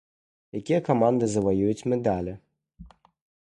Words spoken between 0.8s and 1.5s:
каманды